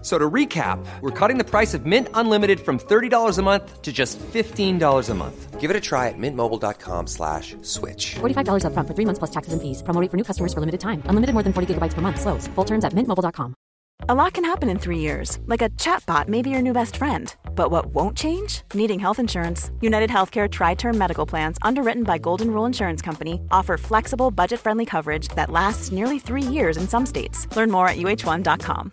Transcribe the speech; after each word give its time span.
So 0.00 0.16
to 0.16 0.30
recap, 0.30 0.78
we're 1.00 1.10
cutting 1.10 1.38
the 1.38 1.44
price 1.44 1.74
of 1.74 1.84
Mint 1.84 2.08
Unlimited 2.14 2.60
from 2.60 2.78
$30 2.78 3.38
a 3.38 3.42
month 3.42 3.82
to 3.82 3.92
just 3.92 4.20
$15 4.20 5.10
a 5.10 5.14
month. 5.14 5.60
Give 5.60 5.70
it 5.70 5.76
a 5.76 5.80
try 5.80 6.06
at 6.06 6.14
mintmobile.com 6.16 7.08
slash 7.08 7.56
switch. 7.62 8.14
$45 8.20 8.62
upfront 8.62 8.86
for 8.86 8.94
three 8.94 9.04
months 9.04 9.18
plus 9.18 9.32
taxes 9.32 9.52
and 9.52 9.60
fees. 9.60 9.82
Promo 9.82 10.00
for 10.08 10.16
new 10.16 10.24
customers 10.24 10.54
for 10.54 10.60
limited 10.60 10.80
time. 10.80 11.02
Unlimited 11.06 11.34
more 11.34 11.42
than 11.42 11.52
40 11.52 11.74
gigabytes 11.74 11.94
per 11.94 12.00
month. 12.00 12.20
Slows. 12.20 12.46
Full 12.54 12.64
terms 12.64 12.84
at 12.84 12.92
mintmobile.com. 12.92 13.54
A 14.08 14.14
lot 14.14 14.32
can 14.32 14.44
happen 14.44 14.68
in 14.68 14.78
three 14.78 15.00
years. 15.00 15.38
Like 15.46 15.60
a 15.60 15.70
chatbot 15.70 16.28
may 16.28 16.42
be 16.42 16.50
your 16.50 16.62
new 16.62 16.72
best 16.72 16.96
friend. 16.96 17.34
But 17.56 17.72
what 17.72 17.86
won't 17.86 18.16
change? 18.16 18.62
Needing 18.72 19.00
health 19.00 19.18
insurance. 19.18 19.72
United 19.80 20.10
Healthcare 20.10 20.48
Tri 20.48 20.74
Term 20.74 20.96
Medical 20.96 21.26
Plans, 21.26 21.58
underwritten 21.62 22.04
by 22.04 22.18
Golden 22.18 22.52
Rule 22.52 22.66
Insurance 22.66 23.02
Company, 23.02 23.40
offer 23.50 23.76
flexible, 23.76 24.30
budget 24.30 24.60
friendly 24.60 24.86
coverage 24.86 25.26
that 25.34 25.50
lasts 25.50 25.90
nearly 25.90 26.20
three 26.20 26.42
years 26.42 26.76
in 26.76 26.86
some 26.86 27.04
states. 27.06 27.48
Learn 27.56 27.70
more 27.70 27.88
at 27.88 27.96
uh1.com. 27.96 28.92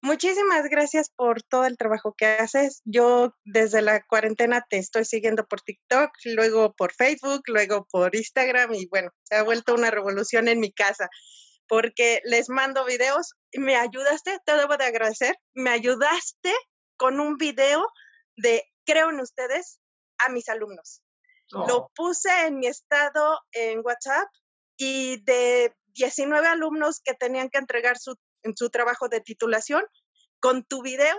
Muchísimas 0.00 0.64
gracias 0.70 1.10
por 1.10 1.42
todo 1.42 1.64
el 1.64 1.76
trabajo 1.76 2.14
que 2.16 2.26
haces. 2.26 2.82
Yo 2.84 3.34
desde 3.44 3.82
la 3.82 4.00
cuarentena 4.04 4.64
te 4.70 4.78
estoy 4.78 5.04
siguiendo 5.04 5.44
por 5.46 5.60
TikTok, 5.60 6.10
luego 6.24 6.72
por 6.74 6.92
Facebook, 6.92 7.42
luego 7.48 7.86
por 7.90 8.14
Instagram 8.14 8.74
y 8.74 8.86
bueno, 8.86 9.10
se 9.24 9.36
ha 9.36 9.42
vuelto 9.42 9.74
una 9.74 9.90
revolución 9.90 10.46
en 10.48 10.60
mi 10.60 10.72
casa 10.72 11.08
porque 11.68 12.20
les 12.24 12.48
mando 12.48 12.84
videos 12.84 13.34
y 13.52 13.58
me 13.60 13.76
ayudaste, 13.76 14.38
te 14.44 14.56
debo 14.56 14.76
de 14.76 14.84
agradecer, 14.86 15.36
me 15.54 15.70
ayudaste 15.70 16.52
con 16.96 17.20
un 17.20 17.36
video 17.36 17.84
de 18.36 18.62
Creo 18.86 19.10
en 19.10 19.20
ustedes 19.20 19.80
a 20.18 20.30
mis 20.30 20.48
alumnos. 20.48 21.02
Lo 21.50 21.76
Oh. 21.76 21.90
puse 21.94 22.30
en 22.46 22.58
mi 22.58 22.66
estado 22.68 23.38
en 23.52 23.80
WhatsApp 23.84 24.28
y 24.78 25.22
de 25.24 25.74
19 25.94 26.46
alumnos 26.46 27.00
que 27.04 27.14
tenían 27.14 27.50
que 27.50 27.58
entregar 27.58 27.98
su, 27.98 28.16
en 28.42 28.56
su 28.56 28.70
trabajo 28.70 29.08
de 29.08 29.20
titulación, 29.20 29.84
con 30.40 30.64
tu 30.64 30.82
video 30.82 31.16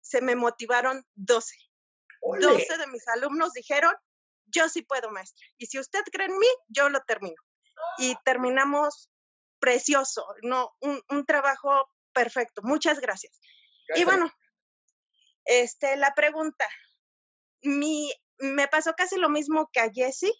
se 0.00 0.20
me 0.20 0.36
motivaron 0.36 1.04
12. 1.14 1.54
¡Ole! 2.20 2.46
12 2.46 2.78
de 2.78 2.86
mis 2.88 3.06
alumnos 3.08 3.52
dijeron, 3.52 3.94
yo 4.46 4.68
sí 4.68 4.82
puedo, 4.82 5.10
maestra. 5.10 5.46
Y 5.58 5.66
si 5.66 5.78
usted 5.78 6.02
cree 6.10 6.26
en 6.26 6.38
mí, 6.38 6.46
yo 6.68 6.88
lo 6.88 7.00
termino. 7.02 7.36
Y 7.98 8.16
terminamos 8.24 9.10
precioso, 9.60 10.24
no, 10.42 10.74
un, 10.80 11.00
un 11.10 11.26
trabajo 11.26 11.90
perfecto. 12.12 12.62
Muchas 12.62 13.00
gracias. 13.00 13.38
Y 13.94 14.04
Gracias. 14.04 14.06
bueno, 14.06 14.32
este, 15.44 15.96
la 15.96 16.14
pregunta, 16.14 16.68
mi, 17.62 18.12
me 18.38 18.68
pasó 18.68 18.94
casi 18.94 19.16
lo 19.16 19.28
mismo 19.28 19.70
que 19.72 19.80
a 19.80 19.90
Jessie. 19.92 20.32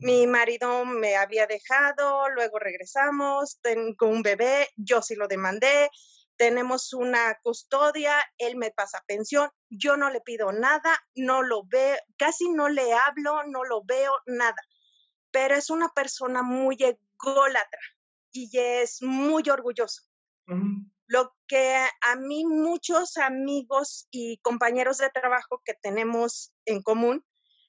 Mi 0.00 0.26
marido 0.26 0.84
me 0.84 1.16
había 1.16 1.46
dejado, 1.46 2.28
luego 2.30 2.58
regresamos, 2.58 3.60
tengo 3.62 4.06
un 4.06 4.22
bebé, 4.22 4.68
yo 4.76 5.00
sí 5.00 5.14
lo 5.14 5.28
demandé, 5.28 5.90
tenemos 6.36 6.92
una 6.92 7.38
custodia, 7.42 8.14
él 8.38 8.56
me 8.56 8.70
pasa 8.70 9.02
pensión, 9.06 9.48
yo 9.70 9.96
no 9.96 10.10
le 10.10 10.20
pido 10.20 10.52
nada, 10.52 10.98
no 11.14 11.42
lo 11.42 11.64
veo, 11.64 11.96
casi 12.18 12.50
no 12.50 12.68
le 12.68 12.92
hablo, 12.92 13.44
no 13.46 13.64
lo 13.64 13.84
veo, 13.84 14.12
nada. 14.26 14.60
Pero 15.30 15.54
es 15.54 15.70
una 15.70 15.88
persona 15.90 16.42
muy 16.42 16.76
ególatra 16.76 17.80
y 18.32 18.50
es 18.58 19.02
muy 19.02 19.48
orgulloso. 19.48 20.02
Lo 21.08 21.34
que 21.46 21.76
a 21.76 22.16
mí 22.16 22.44
muchos 22.44 23.16
amigos 23.16 24.08
y 24.10 24.38
compañeros 24.38 24.98
de 24.98 25.10
trabajo 25.10 25.62
que 25.64 25.74
tenemos 25.74 26.52
en 26.64 26.82
común 26.82 27.24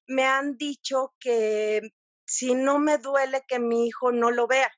me 0.08 0.26
han 0.26 0.58
dicho 0.58 1.14
que 1.20 1.82
si 2.28 2.54
no 2.54 2.78
me 2.78 2.98
duele 2.98 3.44
que 3.48 3.60
mi 3.60 3.88
hijo 3.88 4.12
no 4.12 4.32
lo 4.32 4.48
vea. 4.48 4.72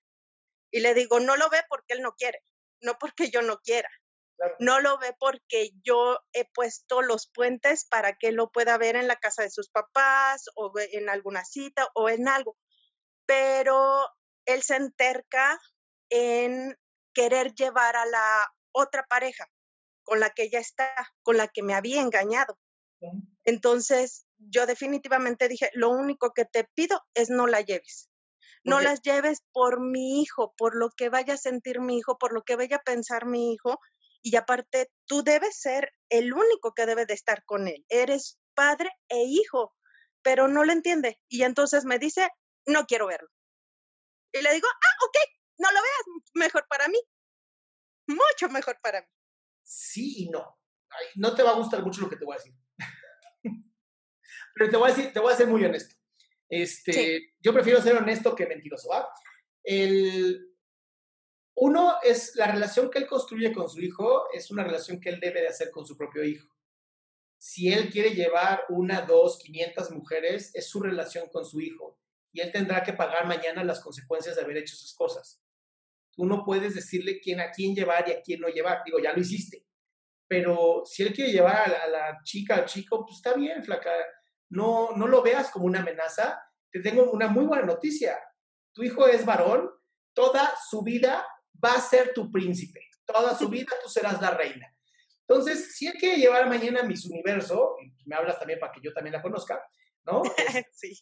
Y 0.72 0.80
le 0.82 0.94
digo, 0.94 1.20
no 1.20 1.36
lo 1.36 1.50
ve 1.50 1.62
porque 1.68 1.96
él 1.96 2.02
no 2.02 2.14
quiere, 2.14 2.42
no 2.82 2.98
porque 3.00 3.30
yo 3.30 3.42
no 3.42 3.60
quiera. 3.60 3.90
Claro. 4.38 4.56
No 4.60 4.80
lo 4.80 4.98
ve 5.00 5.14
porque 5.20 5.72
yo 5.84 6.20
he 6.32 6.46
puesto 6.46 7.02
los 7.02 7.30
puentes 7.30 7.86
para 7.86 8.14
que 8.14 8.32
lo 8.32 8.52
pueda 8.52 8.78
ver 8.78 8.96
en 8.96 9.08
la 9.08 9.18
casa 9.18 9.44
de 9.44 9.50
sus 9.50 9.70
papás 9.70 10.46
o 10.56 10.72
en 10.78 11.10
alguna 11.10 11.44
cita 11.44 11.90
o 11.94 12.08
en 12.08 12.28
algo. 12.28 12.56
Pero 13.26 14.08
él 14.46 14.64
se 14.64 14.76
enterca 14.76 15.60
en 16.10 16.78
querer 17.14 17.54
llevar 17.54 17.98
a 17.98 18.06
la 18.06 18.54
otra 18.72 19.06
pareja 19.08 19.50
con 20.04 20.20
la 20.20 20.30
que 20.30 20.50
ya 20.50 20.60
está, 20.60 20.94
con 21.22 21.36
la 21.36 21.48
que 21.48 21.64
me 21.64 21.74
había 21.74 22.02
engañado. 22.02 22.58
Entonces, 23.44 24.26
yo 24.40 24.66
definitivamente 24.66 25.48
dije, 25.48 25.70
lo 25.74 25.90
único 25.90 26.32
que 26.34 26.46
te 26.46 26.66
pido 26.74 27.02
es 27.14 27.30
no 27.30 27.48
la 27.48 27.62
lleves. 27.62 28.10
No 28.64 28.82
las 28.82 29.02
lleves 29.02 29.42
por 29.54 29.80
mi 29.80 30.22
hijo, 30.22 30.54
por 30.58 30.76
lo 30.76 30.90
que 30.90 31.10
vaya 31.10 31.36
a 31.36 31.38
sentir 31.38 31.80
mi 31.80 31.98
hijo, 31.98 32.18
por 32.18 32.34
lo 32.34 32.44
que 32.44 32.58
vaya 32.58 32.78
a 32.78 32.84
pensar 32.84 33.26
mi 33.26 33.54
hijo. 33.54 33.80
Y 34.22 34.36
aparte, 34.36 34.92
tú 35.06 35.24
debes 35.24 35.60
ser 35.60 35.94
el 36.10 36.34
único 36.34 36.74
que 36.74 36.86
debe 36.86 37.06
de 37.06 37.14
estar 37.14 37.46
con 37.46 37.68
él. 37.68 37.86
Eres 37.88 38.38
padre 38.54 38.90
e 39.08 39.24
hijo, 39.24 39.74
pero 40.22 40.50
no 40.50 40.66
lo 40.66 40.74
entiende. 40.74 41.22
Y 41.30 41.44
entonces 41.44 41.86
me 41.86 42.00
dice, 42.00 42.28
no 42.66 42.86
quiero 42.86 43.08
verlo. 43.08 43.30
Y 44.34 44.42
le 44.42 44.54
digo, 44.54 44.68
ah, 44.68 45.06
ok, 45.06 45.18
no 45.60 45.72
lo 45.72 45.82
veas, 45.82 46.24
mejor 46.34 46.66
para 46.70 46.88
mí. 46.90 47.00
Mucho 48.08 48.50
mejor 48.52 48.78
para 48.82 49.02
mí. 49.02 49.08
Sí 49.64 50.24
y 50.24 50.30
no. 50.30 50.60
Ay, 50.90 51.06
no 51.16 51.34
te 51.34 51.44
va 51.44 51.52
a 51.52 51.56
gustar 51.56 51.84
mucho 51.84 52.02
lo 52.02 52.10
que 52.10 52.18
te 52.18 52.26
voy 52.26 52.36
a 52.36 52.38
decir. 52.38 52.54
Pero 54.60 54.72
te 54.72 54.76
voy 54.78 54.92
a 54.92 54.94
decir, 54.94 55.14
te 55.14 55.20
voy 55.22 55.32
a 55.32 55.38
ser 55.38 55.48
muy 55.48 55.64
honesto. 55.64 55.96
Este, 56.50 56.92
Sí. 56.92 57.30
yo 57.40 57.54
prefiero 57.54 57.82
ser 57.82 57.96
honesto 57.96 58.36
que 58.36 58.46
mentiroso, 58.46 58.90
¿va? 58.90 59.08
El, 59.64 60.54
uno 61.56 61.96
es 62.04 62.36
la 62.36 62.48
relación 62.52 62.90
que 62.90 63.00
él 63.00 63.08
construye 63.08 63.54
con 63.54 63.70
su 63.70 63.80
hijo, 63.80 64.26
es 64.34 64.52
una 64.52 64.66
relación 64.66 65.00
que 65.00 65.08
él 65.10 65.22
debe 65.22 65.40
de 65.40 65.48
hacer 65.48 65.72
con 65.72 65.86
su 65.86 65.96
propio 65.96 66.26
hijo. 66.26 66.54
Si 67.38 67.72
él 67.72 67.90
quiere 67.90 68.10
llevar 68.16 68.66
una, 68.68 69.02
dos, 69.04 69.40
quinientas 69.42 69.92
mujeres, 69.92 70.54
es 70.54 70.68
su 70.68 70.82
relación 70.82 71.30
con 71.30 71.46
su 71.46 71.62
hijo. 71.62 71.98
Y 72.34 72.42
él 72.42 72.52
tendrá 72.52 72.84
que 72.84 72.92
pagar 72.92 73.28
mañana 73.28 73.64
las 73.64 73.80
consecuencias 73.80 74.36
de 74.36 74.42
haber 74.42 74.58
hecho 74.58 74.76
esas 74.76 74.94
cosas. 74.94 75.42
Tú 76.12 76.26
no 76.26 76.44
puedes 76.44 76.76
decirle 76.76 77.22
quién 77.22 77.40
a 77.40 77.50
quién 77.52 77.74
llevar 77.74 78.10
y 78.10 78.12
a 78.12 78.22
quién 78.22 78.42
no 78.42 78.50
llevar. 78.50 78.82
Digo, 78.84 79.00
ya 79.00 79.14
lo 79.14 79.22
hiciste. 79.22 79.66
Pero 80.28 80.84
si 80.86 81.04
él 81.04 81.14
quiere 81.14 81.32
llevar 81.32 81.56
a 81.56 81.70
la, 81.70 81.84
a 81.84 81.88
la 81.88 82.20
chica, 82.26 82.56
al 82.56 82.66
chico, 82.66 83.06
pues 83.06 83.16
está 83.16 83.34
bien, 83.36 83.64
flaca. 83.64 83.90
No, 84.50 84.92
no 84.96 85.08
lo 85.08 85.22
veas 85.22 85.52
como 85.52 85.66
una 85.66 85.80
amenaza. 85.80 86.42
Te 86.72 86.80
tengo 86.82 87.12
una 87.12 87.28
muy 87.28 87.46
buena 87.46 87.64
noticia. 87.66 88.20
Tu 88.74 88.84
hijo 88.84 89.08
es 89.08 89.26
varón, 89.26 89.70
toda 90.14 90.54
su 90.70 90.82
vida 90.84 91.26
va 91.64 91.74
a 91.74 91.82
ser 91.82 92.14
tu 92.14 92.32
príncipe. 92.32 92.82
Toda 93.06 93.36
su 93.38 93.50
vida 93.50 93.72
tú 93.84 93.90
serás 93.90 94.22
la 94.22 94.32
reina. 94.32 94.74
Entonces, 95.28 95.76
si 95.76 95.88
él 95.88 95.94
quiere 95.94 96.18
llevar 96.18 96.48
mañana 96.50 96.82
a 96.82 96.84
Miss 96.84 97.06
Universo, 97.06 97.76
y 97.82 97.92
me 98.08 98.16
hablas 98.16 98.40
también 98.40 98.60
para 98.60 98.72
que 98.72 98.82
yo 98.84 98.94
también 98.94 99.14
la 99.14 99.22
conozca, 99.22 99.62
¿no? 100.06 100.22
Es- 100.64 100.68
sí. 100.74 100.98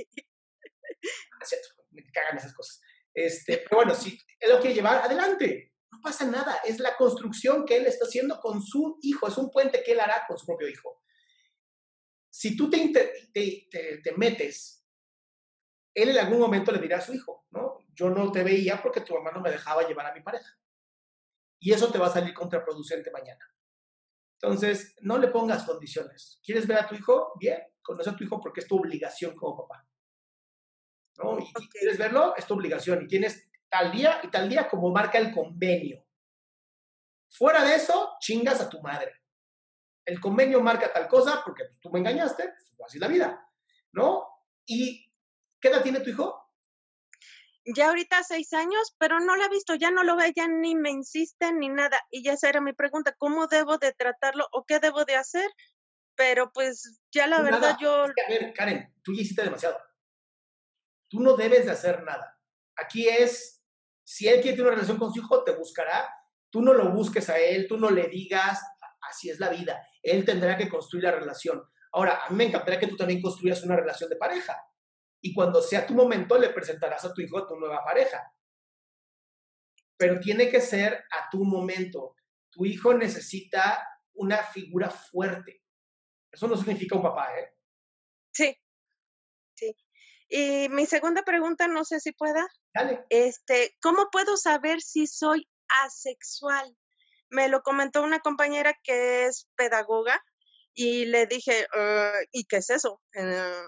es 1.41 1.49
cierto, 1.49 1.67
me 1.91 2.03
cagan 2.11 2.37
esas 2.37 2.53
cosas. 2.53 2.81
Este, 3.13 3.57
pero 3.59 3.77
bueno, 3.77 3.95
si 3.95 4.19
él 4.39 4.51
lo 4.51 4.59
quiere 4.59 4.75
llevar, 4.75 5.03
adelante. 5.03 5.73
No 5.91 5.99
pasa 6.01 6.25
nada. 6.25 6.59
Es 6.65 6.79
la 6.79 6.95
construcción 6.97 7.65
que 7.65 7.77
él 7.77 7.85
está 7.85 8.05
haciendo 8.05 8.39
con 8.39 8.61
su 8.61 8.99
hijo. 9.01 9.27
Es 9.27 9.37
un 9.37 9.49
puente 9.49 9.81
que 9.83 9.93
él 9.93 9.99
hará 9.99 10.25
con 10.27 10.37
su 10.37 10.45
propio 10.45 10.67
hijo. 10.67 11.01
Si 12.39 12.55
tú 12.55 12.69
te, 12.69 12.77
inter- 12.77 13.11
te, 13.33 13.67
te- 13.71 13.97
te 13.97 14.11
metes, 14.15 14.85
él 15.95 16.09
en 16.09 16.19
algún 16.19 16.39
momento 16.39 16.71
le 16.71 16.77
dirá 16.77 16.99
a 16.99 17.01
su 17.01 17.11
hijo, 17.15 17.47
¿no? 17.49 17.79
Yo 17.95 18.11
no 18.11 18.31
te 18.31 18.43
veía 18.43 18.79
porque 18.79 19.01
tu 19.01 19.15
mamá 19.15 19.31
no 19.31 19.41
me 19.41 19.49
dejaba 19.49 19.87
llevar 19.87 20.05
a 20.05 20.13
mi 20.13 20.21
pareja. 20.21 20.55
Y 21.59 21.73
eso 21.73 21.91
te 21.91 21.97
va 21.97 22.05
a 22.05 22.13
salir 22.13 22.35
contraproducente 22.35 23.09
mañana. 23.09 23.43
Entonces, 24.39 24.95
no 25.01 25.17
le 25.17 25.29
pongas 25.29 25.63
condiciones. 25.63 26.39
¿Quieres 26.43 26.67
ver 26.67 26.77
a 26.77 26.87
tu 26.87 26.93
hijo? 26.93 27.33
Bien, 27.39 27.59
conoce 27.81 28.11
a 28.11 28.15
tu 28.15 28.23
hijo 28.23 28.39
porque 28.39 28.59
es 28.59 28.67
tu 28.67 28.77
obligación 28.77 29.35
como 29.35 29.67
papá. 29.67 29.89
¿No? 31.17 31.39
Y 31.39 31.69
quieres 31.69 31.97
verlo, 31.97 32.35
es 32.35 32.45
tu 32.45 32.53
obligación. 32.53 33.01
Y 33.03 33.07
tienes 33.07 33.49
tal 33.67 33.91
día 33.91 34.19
y 34.21 34.27
tal 34.27 34.47
día 34.47 34.69
como 34.69 34.91
marca 34.91 35.17
el 35.17 35.33
convenio. 35.33 36.05
Fuera 37.31 37.63
de 37.65 37.73
eso, 37.77 38.15
chingas 38.19 38.61
a 38.61 38.69
tu 38.69 38.79
madre. 38.79 39.11
El 40.07 40.21
convenio 40.21 40.61
marca 40.61 40.91
tal 40.91 41.07
cosa 41.09 41.41
porque 41.43 41.65
pues, 41.65 41.79
tú 41.81 41.89
me 41.89 41.99
engañaste, 41.99 42.43
pues, 42.77 42.87
así 42.87 42.97
es 42.97 43.01
la 43.01 43.09
vida, 43.09 43.49
¿no? 43.91 44.25
¿Y 44.65 45.13
qué 45.59 45.67
edad 45.67 45.83
tiene 45.83 45.99
tu 45.99 46.09
hijo? 46.09 46.49
Ya 47.65 47.89
ahorita 47.89 48.23
seis 48.23 48.53
años, 48.53 48.95
pero 48.97 49.19
no 49.19 49.35
lo 49.35 49.43
he 49.43 49.49
visto, 49.49 49.75
ya 49.75 49.91
no 49.91 50.03
lo 50.03 50.15
ve, 50.15 50.31
ya 50.33 50.47
ni 50.47 50.75
me 50.75 50.91
insisten 50.91 51.59
ni 51.59 51.67
nada. 51.67 51.99
Y 52.09 52.23
ya 52.23 52.33
esa 52.33 52.47
era 52.47 52.61
mi 52.61 52.71
pregunta, 52.71 53.13
¿cómo 53.17 53.47
debo 53.47 53.77
de 53.77 53.91
tratarlo 53.91 54.47
o 54.53 54.63
qué 54.65 54.79
debo 54.79 55.03
de 55.03 55.17
hacer? 55.17 55.49
Pero 56.15 56.53
pues 56.53 57.01
ya 57.11 57.27
la 57.27 57.41
verdad 57.41 57.77
yo... 57.77 58.05
a 58.05 58.29
ver, 58.29 58.53
Karen, 58.53 58.93
tú 59.03 59.13
ya 59.13 59.23
hiciste 59.23 59.43
demasiado. 59.43 59.77
Tú 61.09 61.19
no 61.19 61.35
debes 61.35 61.65
de 61.65 61.71
hacer 61.71 62.03
nada. 62.03 62.39
Aquí 62.77 63.09
es, 63.09 63.61
si 64.05 64.29
él 64.29 64.39
quiere 64.39 64.55
tener 64.55 64.67
una 64.67 64.75
relación 64.75 64.97
con 64.97 65.13
su 65.13 65.19
hijo, 65.19 65.43
te 65.43 65.51
buscará. 65.51 66.09
Tú 66.49 66.61
no 66.61 66.73
lo 66.73 66.93
busques 66.93 67.29
a 67.29 67.37
él, 67.37 67.67
tú 67.67 67.77
no 67.77 67.89
le 67.91 68.07
digas, 68.07 68.61
así 69.09 69.29
es 69.29 69.39
la 69.39 69.49
vida. 69.49 69.85
Él 70.07 70.23
tendrá 70.23 70.57
que 70.57 70.69
construir 70.69 71.03
la 71.03 71.11
relación. 71.11 71.63
Ahora, 71.91 72.25
a 72.25 72.29
mí 72.29 72.37
me 72.37 72.45
encantaría 72.45 72.79
que 72.79 72.87
tú 72.87 72.95
también 72.95 73.21
construyas 73.21 73.63
una 73.63 73.75
relación 73.75 74.09
de 74.09 74.15
pareja 74.15 74.57
y 75.21 75.33
cuando 75.33 75.61
sea 75.61 75.85
tu 75.85 75.93
momento 75.93 76.37
le 76.37 76.49
presentarás 76.49 77.03
a 77.05 77.13
tu 77.13 77.21
hijo 77.21 77.37
a 77.37 77.47
tu 77.47 77.55
nueva 77.55 77.83
pareja. 77.83 78.33
Pero 79.97 80.19
tiene 80.19 80.49
que 80.49 80.61
ser 80.61 80.93
a 80.93 81.29
tu 81.29 81.43
momento. 81.43 82.15
Tu 82.51 82.65
hijo 82.65 82.93
necesita 82.93 83.85
una 84.13 84.37
figura 84.43 84.89
fuerte. 84.89 85.63
Eso 86.31 86.47
no 86.47 86.55
significa 86.55 86.95
un 86.95 87.03
papá, 87.03 87.37
¿eh? 87.37 87.53
Sí, 88.31 88.55
sí. 89.55 89.75
Y 90.29 90.69
mi 90.69 90.85
segunda 90.85 91.23
pregunta, 91.23 91.67
no 91.67 91.83
sé 91.83 91.99
si 91.99 92.11
pueda. 92.11 92.47
Dale. 92.73 93.05
Este, 93.09 93.75
¿cómo 93.81 94.09
puedo 94.11 94.37
saber 94.37 94.81
si 94.81 95.07
soy 95.07 95.47
asexual? 95.83 96.77
Me 97.29 97.49
lo 97.49 97.61
comentó 97.61 98.03
una 98.03 98.19
compañera 98.19 98.73
que 98.83 99.25
es 99.25 99.47
pedagoga 99.55 100.23
y 100.73 101.05
le 101.05 101.25
dije, 101.25 101.67
ah, 101.75 102.13
¿y 102.31 102.45
qué 102.45 102.57
es 102.57 102.69
eso? 102.69 103.01
Eh, 103.13 103.63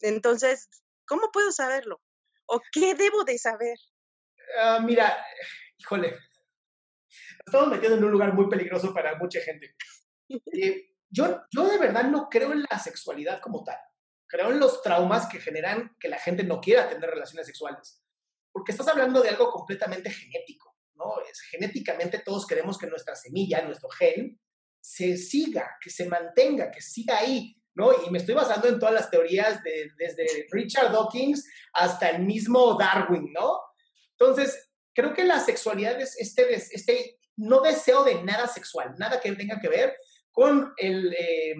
entonces, 0.00 0.68
¿cómo 1.06 1.30
puedo 1.32 1.52
saberlo? 1.52 2.02
¿O 2.46 2.60
qué 2.72 2.94
debo 2.94 3.24
de 3.24 3.38
saber? 3.38 3.78
Ah, 4.60 4.80
mira, 4.82 5.16
híjole, 5.78 6.18
estamos 7.44 7.68
metiendo 7.68 7.96
en 7.98 8.04
un 8.04 8.10
lugar 8.10 8.32
muy 8.34 8.48
peligroso 8.48 8.92
para 8.92 9.16
mucha 9.16 9.40
gente. 9.40 9.74
Eh, 10.28 10.90
yo, 11.08 11.42
yo 11.50 11.68
de 11.68 11.78
verdad 11.78 12.04
no 12.04 12.28
creo 12.28 12.52
en 12.52 12.64
la 12.68 12.78
sexualidad 12.78 13.40
como 13.40 13.62
tal. 13.64 13.78
Creo 14.28 14.50
en 14.50 14.58
los 14.58 14.82
traumas 14.82 15.28
que 15.28 15.38
generan 15.38 15.96
que 16.00 16.08
la 16.08 16.18
gente 16.18 16.42
no 16.42 16.60
quiera 16.60 16.88
tener 16.88 17.08
relaciones 17.10 17.46
sexuales. 17.46 18.02
Porque 18.52 18.72
estás 18.72 18.88
hablando 18.88 19.22
de 19.22 19.28
algo 19.28 19.50
completamente 19.50 20.10
genético, 20.10 20.65
¿no? 20.96 21.20
Es, 21.30 21.40
genéticamente 21.50 22.22
todos 22.24 22.46
queremos 22.46 22.78
que 22.78 22.86
nuestra 22.86 23.14
semilla, 23.14 23.62
nuestro 23.62 23.88
gen, 23.90 24.40
se 24.80 25.16
siga, 25.16 25.76
que 25.80 25.90
se 25.90 26.08
mantenga, 26.08 26.70
que 26.70 26.80
siga 26.80 27.18
ahí. 27.18 27.56
¿no? 27.74 27.90
Y 28.06 28.10
me 28.10 28.18
estoy 28.18 28.34
basando 28.34 28.68
en 28.68 28.78
todas 28.78 28.94
las 28.94 29.10
teorías 29.10 29.62
de, 29.62 29.90
desde 29.98 30.46
Richard 30.50 30.92
Dawkins 30.92 31.46
hasta 31.74 32.08
el 32.08 32.24
mismo 32.24 32.74
Darwin, 32.78 33.30
¿no? 33.34 33.60
Entonces, 34.18 34.70
creo 34.94 35.12
que 35.12 35.24
la 35.24 35.38
sexualidad 35.40 36.00
es 36.00 36.16
este, 36.18 36.54
este 36.54 37.18
no 37.36 37.60
deseo 37.60 38.02
de 38.02 38.22
nada 38.24 38.46
sexual, 38.46 38.94
nada 38.98 39.20
que 39.20 39.30
tenga 39.32 39.60
que 39.60 39.68
ver 39.68 39.94
eh, 40.78 41.54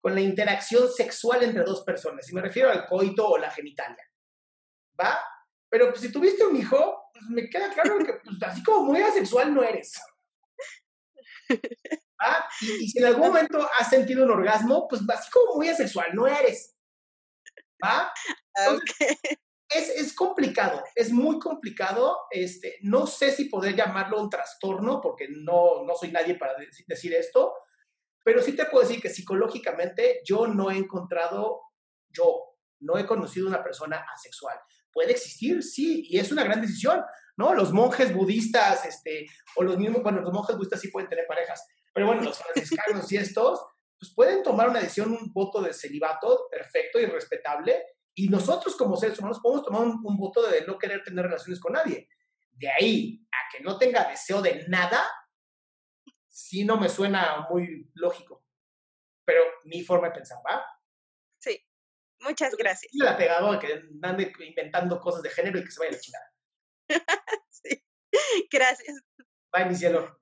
con 0.00 0.14
la 0.14 0.20
interacción 0.20 0.90
sexual 0.90 1.42
entre 1.42 1.62
dos 1.62 1.82
personas. 1.84 2.28
Y 2.30 2.34
me 2.34 2.40
refiero 2.40 2.70
al 2.70 2.86
coito 2.86 3.28
o 3.28 3.38
la 3.38 3.50
genitalia. 3.50 4.02
¿Va? 4.98 5.18
Pero 5.68 5.90
pues, 5.90 6.00
si 6.00 6.12
tuviste 6.12 6.44
un 6.44 6.56
hijo, 6.56 7.03
me 7.28 7.48
queda 7.48 7.72
claro 7.72 7.98
que 7.98 8.14
pues, 8.14 8.42
así 8.42 8.62
como 8.62 8.84
muy 8.84 9.00
asexual 9.00 9.54
no 9.54 9.62
eres. 9.62 10.00
Y, 12.60 12.88
si 12.88 12.98
en 13.00 13.04
algún 13.04 13.26
momento 13.26 13.68
has 13.78 13.90
sentido 13.90 14.24
un 14.24 14.30
orgasmo, 14.30 14.88
pues 14.88 15.02
así 15.08 15.30
como 15.30 15.56
muy 15.56 15.68
asexual, 15.68 16.14
no 16.14 16.26
eres. 16.26 16.74
Es, 19.68 19.88
es, 19.90 20.14
complicado, 20.14 20.82
es 20.94 21.12
muy 21.12 21.38
complicado. 21.38 22.16
Este, 22.30 22.78
no 22.82 23.06
sé 23.06 23.30
si 23.32 23.46
poder 23.46 23.74
llamarlo 23.74 24.22
un 24.22 24.30
trastorno, 24.30 25.00
porque 25.00 25.28
no, 25.28 25.84
no 25.84 25.94
soy 25.96 26.12
nadie 26.12 26.36
para 26.36 26.54
decir 26.86 27.12
esto, 27.12 27.52
pero 28.22 28.40
sí 28.40 28.52
te 28.56 28.66
puedo 28.66 28.86
decir 28.86 29.02
que 29.02 29.10
psicológicamente 29.10 30.20
yo 30.24 30.46
no 30.46 30.70
he 30.70 30.76
encontrado, 30.76 31.60
yo 32.08 32.56
no 32.80 32.96
he 32.96 33.06
conocido 33.06 33.48
una 33.48 33.62
persona 33.62 34.04
asexual. 34.14 34.58
Puede 34.94 35.12
existir, 35.12 35.62
sí, 35.62 36.06
y 36.08 36.18
es 36.18 36.32
una 36.32 36.44
gran 36.44 36.62
decisión, 36.62 37.02
¿no? 37.36 37.52
Los 37.52 37.72
monjes 37.72 38.14
budistas, 38.14 38.86
este, 38.86 39.26
o 39.56 39.64
los 39.64 39.76
mismos, 39.76 40.02
bueno, 40.02 40.20
los 40.20 40.32
monjes 40.32 40.56
budistas 40.56 40.80
sí 40.80 40.88
pueden 40.88 41.10
tener 41.10 41.26
parejas, 41.26 41.66
pero 41.92 42.06
bueno, 42.06 42.22
los 42.22 42.38
franciscanos 42.38 43.10
y 43.12 43.16
estos, 43.16 43.60
pues 43.98 44.14
pueden 44.14 44.42
tomar 44.42 44.68
una 44.68 44.80
decisión, 44.80 45.12
un 45.12 45.32
voto 45.32 45.60
de 45.60 45.72
celibato 45.72 46.46
perfecto 46.50 47.00
y 47.00 47.06
respetable, 47.06 47.84
y 48.14 48.28
nosotros 48.28 48.76
como 48.76 48.96
seres 48.96 49.18
humanos 49.18 49.40
podemos 49.42 49.64
tomar 49.64 49.82
un, 49.82 50.16
voto 50.16 50.48
de 50.48 50.64
no 50.64 50.78
querer 50.78 51.02
tener 51.02 51.24
relaciones 51.24 51.58
con 51.60 51.72
nadie. 51.72 52.08
De 52.52 52.70
ahí 52.70 53.26
a 53.32 53.50
que 53.50 53.62
no 53.62 53.76
tenga 53.76 54.08
deseo 54.08 54.40
de 54.40 54.64
nada, 54.68 55.04
sí 56.28 56.64
no 56.64 56.76
me 56.76 56.88
suena 56.88 57.46
muy 57.50 57.90
lógico. 57.94 58.44
Pero 59.24 59.42
mi 59.64 59.82
forma 59.82 60.08
de 60.08 60.14
pensar, 60.14 60.38
¿va? 60.48 60.64
Muchas 62.24 62.54
gracias. 62.56 62.92
Y 62.92 62.98
la 62.98 63.16
pegado 63.16 63.50
a 63.50 63.58
que 63.58 63.82
ande 64.02 64.32
inventando 64.40 65.00
cosas 65.00 65.22
de 65.22 65.30
género 65.30 65.58
y 65.58 65.64
que 65.64 65.70
se 65.70 65.80
vaya 65.80 65.90
a 65.90 65.94
la 65.94 66.00
chingada. 66.00 66.32
sí, 67.50 67.82
gracias. 68.50 69.00
Bye, 69.52 69.66
mi 69.66 69.74
cielo. 69.74 70.20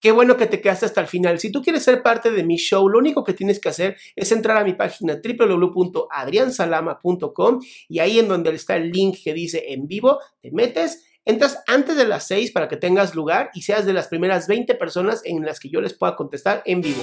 Qué 0.00 0.10
bueno 0.12 0.36
que 0.38 0.46
te 0.46 0.62
quedaste 0.62 0.86
hasta 0.86 1.02
el 1.02 1.08
final. 1.08 1.38
Si 1.38 1.52
tú 1.52 1.60
quieres 1.60 1.82
ser 1.82 2.02
parte 2.02 2.30
de 2.30 2.42
mi 2.42 2.56
show, 2.56 2.88
lo 2.88 2.98
único 2.98 3.22
que 3.22 3.34
tienes 3.34 3.60
que 3.60 3.68
hacer 3.68 3.98
es 4.16 4.32
entrar 4.32 4.56
a 4.56 4.64
mi 4.64 4.72
página 4.72 5.20
www.adriansalama.com 5.22 7.60
y 7.86 7.98
ahí 7.98 8.18
en 8.18 8.28
donde 8.28 8.48
está 8.54 8.76
el 8.76 8.90
link 8.90 9.18
que 9.22 9.34
dice 9.34 9.74
en 9.74 9.86
vivo, 9.86 10.18
te 10.40 10.50
metes, 10.52 11.04
entras 11.26 11.62
antes 11.66 11.96
de 11.96 12.06
las 12.06 12.26
6 12.28 12.50
para 12.52 12.68
que 12.68 12.78
tengas 12.78 13.14
lugar 13.14 13.50
y 13.52 13.60
seas 13.60 13.84
de 13.84 13.92
las 13.92 14.08
primeras 14.08 14.48
20 14.48 14.74
personas 14.76 15.20
en 15.26 15.44
las 15.44 15.60
que 15.60 15.68
yo 15.68 15.82
les 15.82 15.92
pueda 15.92 16.16
contestar 16.16 16.62
en 16.64 16.80
vivo. 16.80 17.02